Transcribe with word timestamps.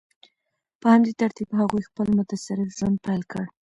په 0.79 0.87
همدې 0.93 1.13
ترتیب 1.21 1.49
هغوی 1.59 1.83
خپل 1.89 2.07
متصرف 2.17 2.69
ژوند 2.77 2.97
پیل 3.05 3.21
کړ. 3.31 3.45